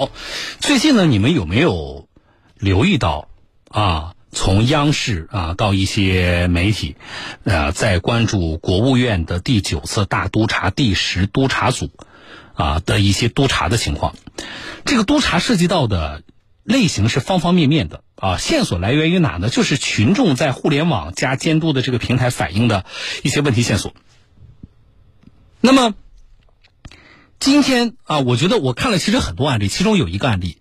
[0.00, 0.08] 好，
[0.60, 2.08] 最近呢，你们有没有
[2.56, 3.28] 留意到
[3.68, 4.14] 啊？
[4.32, 6.96] 从央视啊到一些媒体，
[7.44, 11.90] 呃，在关注国务院的第九次大督查第十督查组
[12.54, 14.16] 啊的一些督查的情况。
[14.86, 16.22] 这个督查涉及到的
[16.64, 19.50] 类型是方方面面的啊，线索来源于哪呢？
[19.50, 22.86] 就是群众在互联网加监督的这个平台反映的
[23.22, 23.92] 一些问题线索。
[25.60, 25.92] 那么
[27.40, 30.58] 今天啊，我觉得我看了其实很多案例，其中有一个案例，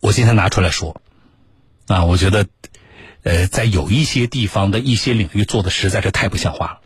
[0.00, 1.02] 我今天拿出来说。
[1.86, 2.46] 啊，我觉得，
[3.24, 6.80] 呃，在有一些地方的一些领域做的实在是太不像话了。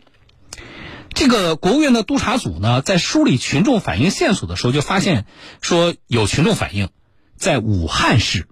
[1.13, 5.25] 这个国务院的督查组呢，在梳理群众反映线索的时候，就发现
[5.61, 6.89] 说有群众反映，
[7.37, 8.49] 在武汉市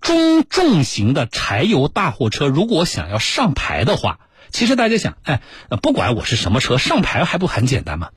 [0.00, 4.18] 中重型的柴油大货车如果想要上牌的话，
[4.50, 5.42] 其实大家想，哎，
[5.80, 8.10] 不管我是什么车，上牌还不很简单吗？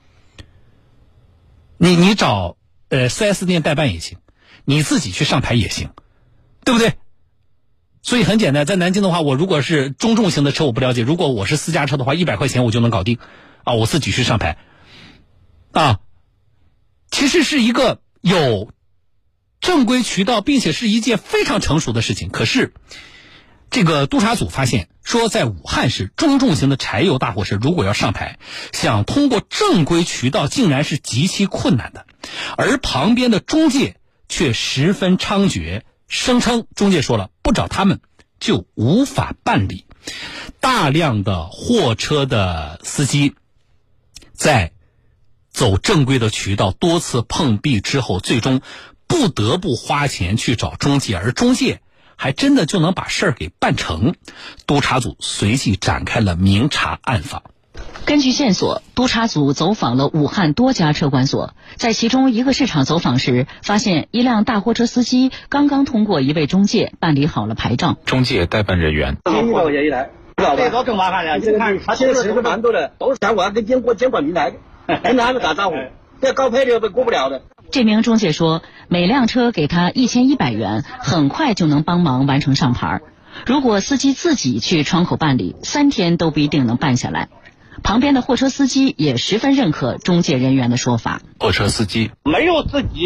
[1.78, 2.56] 你你找
[2.88, 4.18] 呃四 S 店代办也行，
[4.64, 5.90] 你自己去上牌也行，
[6.64, 6.94] 对不对？
[8.02, 11.02] 所以很简单，在南京的话，我如果是中重型的车，我不了解。
[11.02, 13.18] 如果我是私家车的话，一百块钱我就能搞定，
[13.64, 14.56] 啊，我自己去上牌，
[15.72, 16.00] 啊，
[17.10, 18.72] 其实是一个有
[19.60, 22.28] 正规渠道，并且是一件非常成熟的事情。
[22.30, 22.72] 可是，
[23.70, 28.38] 这个督查组发现说，在武汉市中重型的柴油大货车如果要上牌，
[28.72, 32.06] 想通过正规渠道，竟然是极其困难的，
[32.56, 33.96] 而旁边的中介
[34.28, 35.82] 却十分猖獗。
[36.08, 38.00] 声称中介说了不找他们
[38.40, 39.84] 就无法办理，
[40.58, 43.34] 大量的货车的司机
[44.32, 44.72] 在
[45.50, 48.62] 走正规的渠道多次碰壁之后，最终
[49.06, 51.82] 不得不花钱去找中介，而中介
[52.18, 54.14] 还真的就能把事儿给办成。
[54.66, 57.42] 督察组随即展开了明查暗访。
[58.04, 67.96] 根据线索，督察组走访了武汉多家车管所，在其中一个市场走访时，发现一辆大货车司机刚刚通过一位中介办理好了牌照。
[68.04, 71.38] 中介代办人员，一百块钱一台，这个更麻烦了。
[71.38, 74.54] 你看，他现在是蛮多的，都是像我要跟监管监管平台，
[75.04, 75.76] 跟他们打招呼，
[76.20, 77.42] 这高配的过不了的。
[77.70, 83.02] 这名中介说，每辆车给他一千一百元，很快就能帮忙完成上牌。
[83.44, 87.28] 如果司机自己去窗口办理，三天都不一定能办下来。
[87.82, 91.20] 旁边的货车司机也十分认可中介人员的说法。
[91.38, 92.98] 货车司机没有自己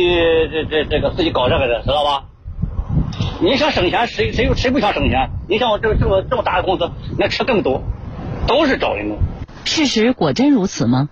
[0.53, 2.26] 这这这个自己搞这个的，知道吧？
[3.43, 5.31] 你想省钱，谁谁谁不想省钱？
[5.49, 7.82] 你像我这这么这么大的公司，那车更多，
[8.47, 9.19] 都是找人弄。
[9.64, 11.09] 事实果真如此吗？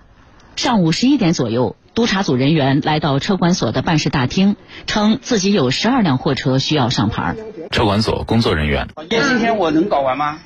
[0.57, 4.57] 上午十一点左右，督查组人员来到车管所的办事大厅，
[4.87, 7.35] 称自己有十二辆货车需要上牌。
[7.71, 10.39] 车管所工作人员，今天我能搞完吗？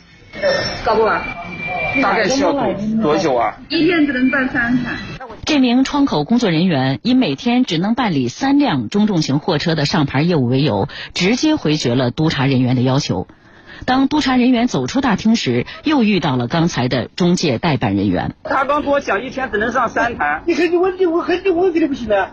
[0.84, 1.22] 搞不完。
[2.03, 3.56] 大概需要多多久啊？
[3.69, 4.97] 一天只能办三台。
[5.44, 13.28] 这名窗口工作人员以每天只能办理三辆中重型货车的上牌业务为由，直接回绝了督查人员的要求。
[13.87, 18.35] 当督查人员走出大厅时，又遇到了刚才的中介代办人员。
[18.45, 20.43] 他刚跟我讲，一天只能上三台。
[20.47, 22.31] 你很有问题，我很有问题的不行的。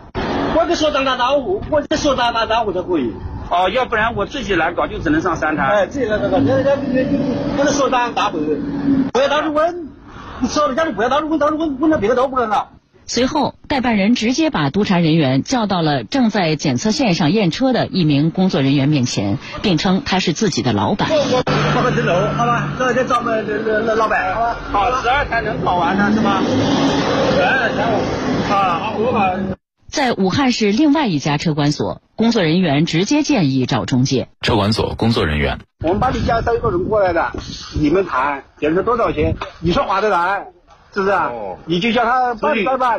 [0.54, 3.12] 我跟所长打招呼，我跟所长打招呼才可以。
[3.50, 5.64] 哦，要不然我自己来搞，就只能上三台。
[5.64, 7.18] 哎，自己来搞，搞，人家人家
[7.56, 8.38] 跟所长打不
[9.12, 9.88] 不要到处问，
[10.40, 12.68] 你说了，家里不要到处问，到处问，问到别个都不敢搞。
[13.06, 21.08] 随后，代办人直接把督查人员叫到了正在检测线上验车的一名工作人员面前，并称他是自己的老板。
[21.10, 21.42] 我
[22.04, 24.56] 楼，好吧，这就找我们这这老板，好吧。
[24.70, 26.42] 好，十二台能跑完呢，是吗？
[27.38, 27.84] 哎，行，
[28.48, 29.34] 好，好，我把。
[29.90, 34.28] 在武汉市另外一家车管所，工作人员直接建议找中介。
[34.40, 37.32] 车管所工作人员，我们把你家带一个人过来的，
[37.78, 40.46] 你们谈检测多少钱，你说划得来，
[40.94, 41.30] 是不是啊？
[41.66, 42.94] 你就叫他办办吧。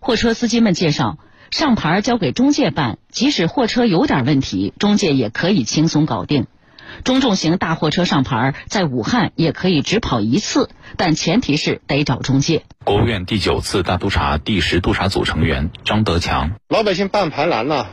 [0.00, 1.18] 货车司机们介绍，
[1.50, 6.46] 上牌交给中介办，即使货车有点问题，中介也可以轻松搞定。
[7.04, 12.64] 中重型大货车上牌，在武汉也可以只跑一次，但前提是得找中介。
[12.84, 17.86] 国务院第九次大督查第十督查组成员张德强：老百姓办牌难呢，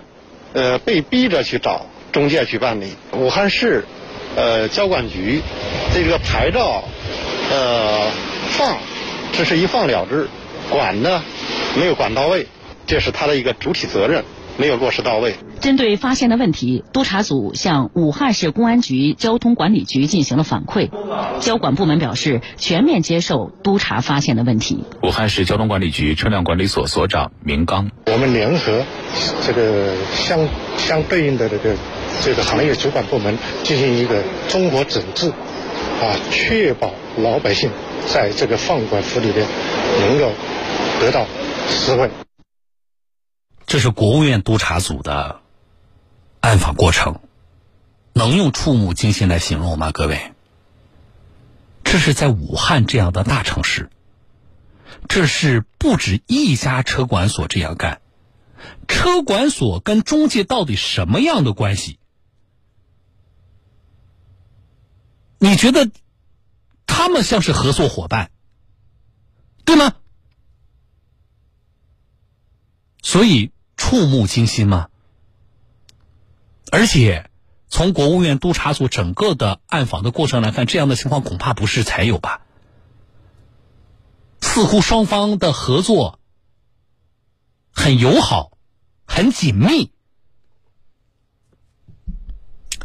[0.53, 2.95] 呃，被逼着去找中介去办理。
[3.13, 3.85] 武汉市，
[4.35, 5.41] 呃，交管局
[5.93, 6.83] 这个牌照，
[7.51, 8.09] 呃，
[8.47, 8.77] 放，
[9.37, 10.27] 这是一放了之，
[10.69, 11.21] 管呢，
[11.77, 12.47] 没有管到位，
[12.87, 14.23] 这是他的一个主体责任。
[14.57, 15.35] 没有落实到位。
[15.59, 20.89] 针对发现的问题，督查组向武汉市公安局交通管理局进行了反馈。
[21.41, 24.85] 交管部门表示，全面接受督查发现的问题。
[25.03, 28.85] 武汉市交通管理局车辆管理所所长明刚：我们联合
[29.45, 30.47] 这个相
[30.77, 31.75] 相对应的这个
[32.23, 37.69] 这个行业主管部门进行一个综合整治，啊，确保老百姓
[38.07, 39.47] 在这个放管服里边
[39.99, 40.31] 能够
[40.99, 41.25] 得到
[41.67, 42.09] 实惠。
[43.65, 45.41] 这是国务院督查组的
[46.39, 47.19] 暗访过程，
[48.13, 49.91] 能用触目惊心来形容吗？
[49.91, 50.33] 各位，
[51.83, 53.89] 这是在武汉这样的大城市，
[55.07, 58.01] 这是不止一家车管所这样干。
[58.87, 61.99] 车管所跟中介到底什么样的关系？
[65.37, 65.89] 你觉得
[66.97, 68.31] 他们像是合作伙伴，
[69.65, 69.95] 对吗？
[73.01, 74.87] 所以触目惊心吗？
[76.71, 77.29] 而且
[77.67, 82.43] 从国务院督查组整个的暗访的过程来看，这样的情况恐怕不是才有吧？
[84.39, 86.21] 似乎双方的合作
[87.73, 88.57] 很友好。
[89.05, 89.91] 很紧密，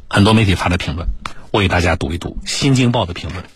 [0.08, 1.08] 很多媒体发的评论，
[1.52, 3.48] 我给大家读一读《新京报》的评论：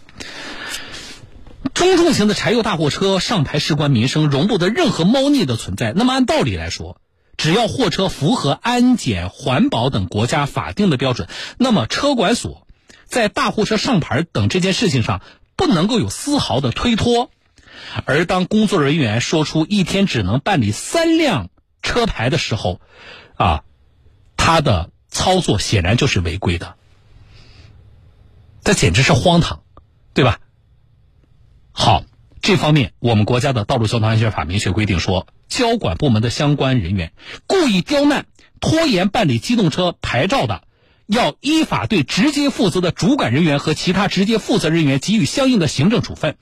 [1.73, 5.93] 中重型的柴油大货车上牌事关民生，容不得任何猫腻的存在。
[5.93, 7.01] 那么按道理来说，
[7.37, 11.29] 只要货车符合安检、环保等国家法定的标准，
[11.59, 12.67] 那么车管所
[13.07, 15.21] 在大货车上牌等这件事情上
[15.57, 17.31] 不能够有丝毫的推脱。
[18.05, 21.51] 而当工作人员说出一天只能办理三辆。
[21.83, 22.81] 车牌的时候，
[23.37, 23.63] 啊，
[24.39, 26.77] 他的操作显然就是违规的，
[28.63, 29.64] 这简直是荒唐，
[30.15, 30.39] 对吧？
[31.73, 32.05] 好，
[32.41, 37.13] 这方面我们国家的《道路交通安全法》明确规定说，交管部门的相关人员
[37.47, 38.27] 故意刁难、
[38.61, 40.63] 拖延办理机动车牌照的。
[41.07, 46.39] 要依法对直接负责的主管人员和其他直接负责人员给予相应的行政处分。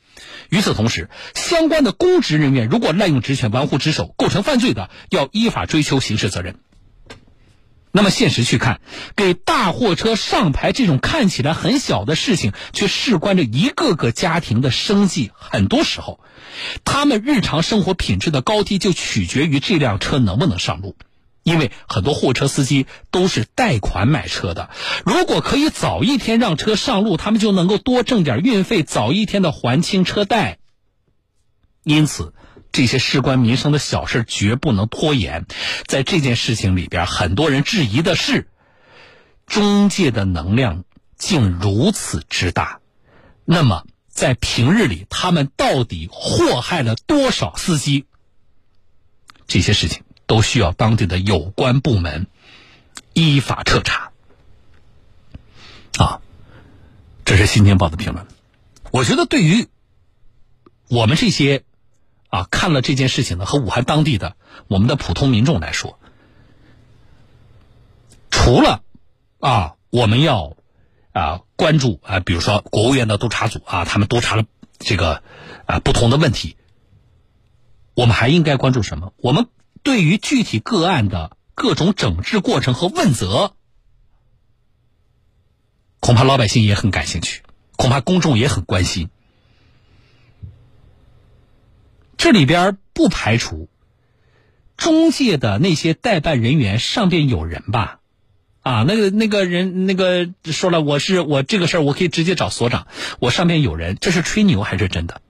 [0.51, 6.61] 与此同时，相关的公职人员如果滥用职权、玩忽职守，构成犯罪的，要依法追究刑事责任。
[7.93, 8.81] 那么，现实去看，
[9.15, 15.31] 给大货车上牌这种看起来很小的事情，却事关着一个个家庭的生计。
[15.35, 16.19] 很多时候，
[16.85, 20.97] 他们日常生活品质的高低就取决于这辆车能不能上路。
[21.43, 24.71] 因为很多货车司机都是贷款买车的，
[25.05, 30.59] 如果可以早一天让车上路，他们就能够多挣点运费，早一天的还清车贷。
[31.83, 32.33] 因此，
[32.73, 35.47] 这些事关民生的小事绝不能拖延。
[35.87, 38.49] 在这件事情里边，很多人质疑的是，
[39.47, 40.85] 中介的能量
[41.17, 42.81] 竟如此之大。
[43.45, 48.07] 那么，在平日里，他们到底祸害了多少司机？
[49.47, 50.03] 这些事情。
[50.25, 52.27] 都需要当地的有关部门
[53.13, 54.13] 依法彻查。
[55.99, 56.23] 啊，
[57.27, 58.27] 这是《新京报》的评论。
[58.93, 59.69] 我觉得，对于
[60.89, 61.65] 我们这些
[62.33, 64.37] 啊看了这件事情呢和武汉当地的
[64.67, 65.99] 我们的普通民众来说，
[68.31, 68.83] 除了
[69.39, 70.57] 啊我们要
[71.13, 74.45] 啊关注啊，比如说国务院的督查组啊，他们督查了
[74.79, 75.23] 这个
[75.67, 76.57] 啊不同的问题，
[77.95, 79.13] 我们还应该关注什么？
[79.19, 79.49] 我们。
[79.85, 83.57] 对于具体个案的各种整治过程和问责，
[85.99, 87.43] 恐怕老百姓也很感兴趣，
[87.75, 89.11] 恐怕公众也很关心。
[92.23, 93.69] 这里边不排除
[94.77, 97.99] 中介的那些代办人员上边有人吧？
[98.61, 102.87] 啊，那个那个人那个说了，我是我这个事儿，我可以直接找所长，
[103.19, 105.21] 我上边有人，这是吹牛还是真的？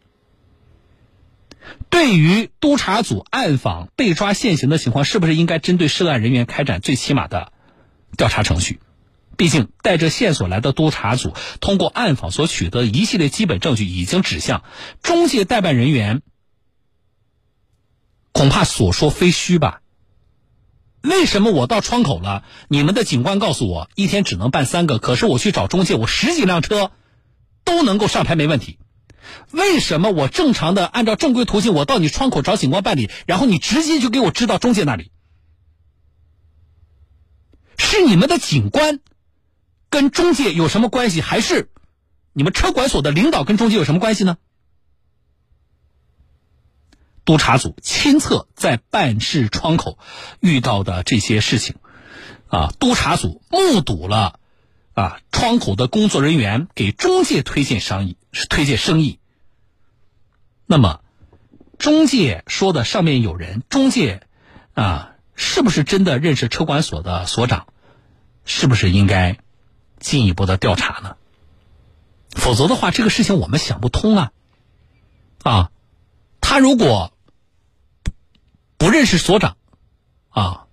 [1.88, 7.54] 对于督查组暗访被抓现行的情况，是不是应该针对涉案人员开展最起码的
[8.18, 8.80] 调查程序？
[9.38, 14.62] 毕竟带着线索来的督查组，通过暗访所取得一系列基本证据，已经指向
[15.02, 16.20] 中介代办人员，
[18.32, 19.80] 恐怕所说非虚吧？
[21.02, 26.92] 为什么我到窗口了，你们的警官告诉我一天只能办三个，可是我去找中介，我十几辆车
[27.64, 28.78] 都能够上牌没问题？
[29.50, 35.10] 为什么我正常的按照正规途径，我到你窗口找警官办理，然后你直接就给我支到中介那里？
[37.78, 39.00] 是你们的警官
[39.90, 41.68] 跟中介有什么关系，还是
[42.32, 44.38] 你们车管所的领导跟中介有什么关系呢？
[47.24, 49.98] 督查组亲测在办事窗口
[50.40, 51.76] 遇到的这些事情，
[52.48, 54.38] 啊，督查组目睹了。
[54.94, 59.20] 啊，窗口的工作人员给中介推荐生意，是推荐生意。
[60.66, 61.00] 那么，
[61.78, 64.26] 中介说的上面有人，中介
[64.74, 67.68] 啊，是不是真的认识车管所的所长？
[68.44, 69.38] 是不是应该
[69.98, 71.16] 进一步的调查呢？
[72.28, 74.32] 否则的话，这个事情我们想不通啊！
[75.42, 75.70] 啊，
[76.52, 77.14] 他如果
[78.76, 79.56] 不认识所长，
[80.28, 80.66] 啊，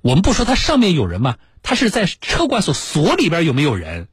[0.00, 1.36] 我们不说他上面有人吗。
[1.62, 4.08] 他是在车管所所里边有没有人？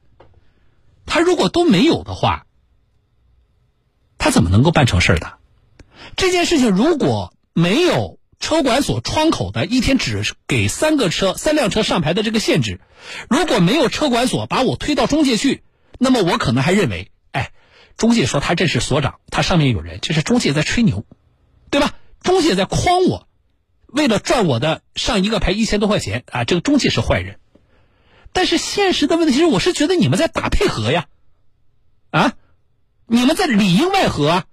[1.06, 2.44] 他如果都没有的话，
[4.18, 5.38] 他怎么能够办成事的？
[6.16, 12.78] 这件事情如果没有车管所窗口的一天只给三个车、三辆车上牌的这个限制，
[13.30, 15.62] 如果没有车管所把我推到中介去，
[15.98, 17.52] 那么我可能还认为，哎，
[17.96, 21.06] 中介说他这是所长，他上面有人，这是中介在吹牛，
[21.70, 21.94] 对吧？
[22.20, 23.28] 中介在诓我，
[23.86, 27.38] 为了赚我的上一个牌一千多块钱啊，这个中介是坏人。
[28.32, 31.06] 但是现实的问题是，我是觉得你们在打配合呀，
[32.10, 32.34] 啊，
[33.06, 34.44] 你们在里应外合啊。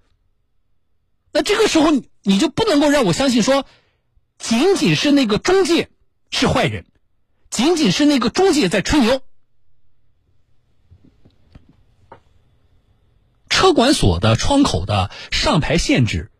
[1.34, 3.66] 那这个时候你就不能够让我相信说，
[4.38, 5.90] 仅仅是那个中介
[6.32, 6.86] 是坏人，
[7.50, 9.22] 仅仅是那个中介在吹牛。
[13.63, 16.32] 车管所的窗口的上牌限制，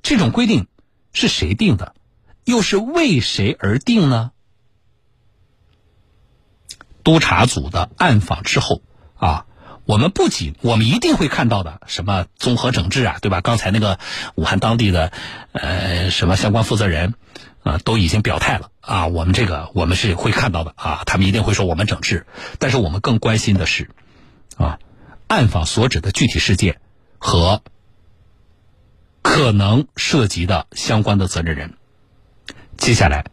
[0.00, 0.68] 这种规定
[1.12, 1.92] 是谁定的？
[2.44, 4.30] 又是为谁而定呢？
[7.02, 8.82] 督查组的暗访之后
[9.16, 9.44] 啊。
[9.86, 13.40] 我们不仅，我们一定会看到的，什么综合整治啊，对吧？
[13.40, 13.98] 刚才那个
[14.34, 15.10] 武汉当地的，
[15.52, 17.14] 呃，什么相关负责人，
[17.64, 19.06] 啊，都已经表态了啊。
[19.06, 22.26] 我们这个我们是会看到的啊，他们一定会说我们整治。
[22.58, 23.90] 但是我们更关心的是，
[24.58, 24.78] 啊，
[25.28, 26.80] 暗访所指的具体事件
[27.18, 27.62] 和
[29.22, 31.74] 可能涉及的相关的责任人，
[32.76, 33.26] 接下来，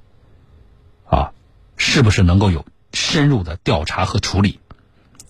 [1.10, 1.34] 啊，
[1.78, 4.60] 是不是能够有深入的调查和处理，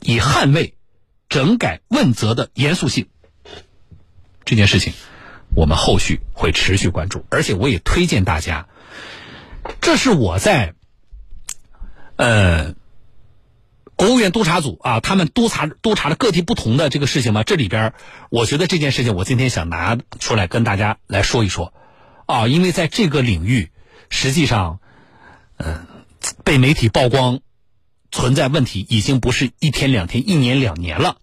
[0.01, 0.73] 以捍卫。
[1.27, 3.09] 整改问责的严肃性，
[4.45, 4.93] 这件事情，
[5.55, 8.67] 我们后续会持续关注，而且我也推荐大家，
[9.81, 10.75] 这是我在，
[12.15, 12.75] 呃，
[13.95, 17.93] 国务院督查组啊，他们督查督查的各地不同的这个事情嘛，这里边，
[18.29, 21.73] 我觉得这件事情，我今天想拿出来跟大家来说一说，
[22.25, 23.71] 啊，因为在这个领域，
[24.09, 24.79] 实际上，
[25.57, 25.87] 嗯，
[26.43, 27.39] 被媒体曝光。
[28.11, 31.17] 存在问题已经不是一天两天、一年两年了，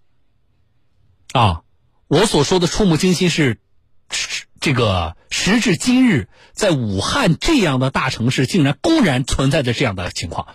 [1.33, 1.62] 啊！
[2.07, 3.61] 我所说的触目惊心是，
[4.61, 10.49] 这个时至今日，在武汉这样的大城市，竟然公然存在着这样的情况，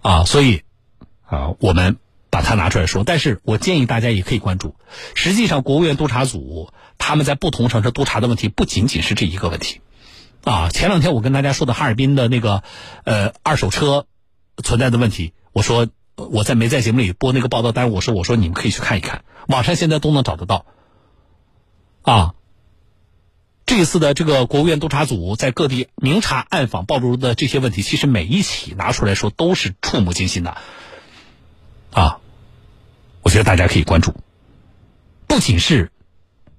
[0.00, 0.24] 啊！
[0.24, 0.64] 所以，
[1.32, 1.96] 啊，我们
[2.30, 3.04] 把它拿出来说。
[3.04, 4.76] 但是我建议大家也可以关注，
[5.14, 9.80] 实际上，国务院督查组他们在不同城市督查的问题不仅仅是这一个问题，
[10.44, 10.68] 啊！
[10.68, 12.62] 前两天我跟大家说的哈尔滨的那个，
[13.04, 14.06] 呃，二手车。
[14.62, 20.66] 存在的问题，我说我在没在节目里播那个报道单，我说我说你们可以去看一看，网上现在都能找得到。
[22.02, 22.34] 啊，
[23.64, 30.58] 这一次的这个国务院督查组在各地明察暗访暴露的这些问题，其实每一起拿出来说都是触目惊心的。
[31.92, 32.20] 啊，
[33.22, 34.14] 我觉得大家可以关注，
[35.26, 35.92] 不仅是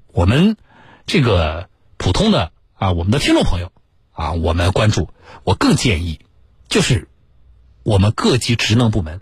[0.07, 0.57] 我们
[1.05, 3.71] 这个普通的啊，我们的听众朋友
[4.11, 5.09] 啊，我们关注，
[5.43, 6.19] 我更建议
[6.69, 7.07] 就是。
[7.85, 9.19] 我们各级职能部门，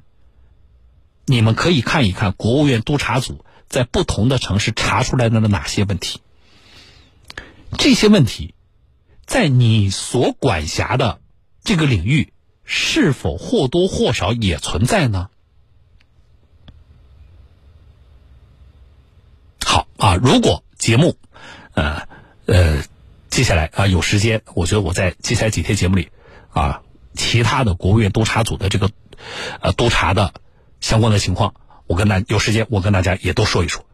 [1.26, 6.22] 你们可以看一看国务院督查组在不同的城市查出来的哪些问题。
[7.80, 8.54] 这些问题，
[9.26, 11.22] 在你所管辖的
[11.64, 15.32] 这个领域，是否或多或少也存在呢？
[19.66, 21.16] 好啊，如果节目，
[21.76, 22.08] 呃
[22.48, 22.84] 呃，
[23.30, 26.10] 接下来啊有时间，我觉得我在接下来几天节目里
[26.50, 26.82] 啊。
[27.14, 28.90] 其他的国务院督查组的这个，
[29.60, 30.34] 呃，督查的
[30.80, 31.54] 相关的情况，
[31.86, 33.86] 我跟大有时间我跟大家也都说一说，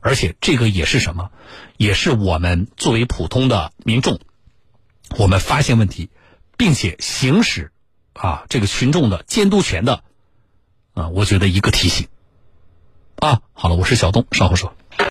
[0.00, 1.30] 而且这个也是什么，
[1.76, 4.20] 也是我们作为普通的民众，
[5.18, 6.10] 我们发现问题，
[6.56, 7.72] 并且行使
[8.12, 10.04] 啊这个群众的监督权的，
[10.94, 12.06] 啊，我觉得一个提醒，
[13.16, 14.74] 啊，好了，我是小东，稍后说。